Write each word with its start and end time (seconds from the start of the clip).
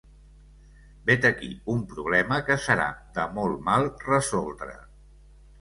Vet 1.09 1.27
aquí 1.29 1.49
un 1.75 1.83
problema 1.93 2.39
que 2.47 2.57
serà 2.65 2.87
de 3.19 3.29
molt 3.37 3.63
mal 3.71 3.89
resoldre. 4.09 4.75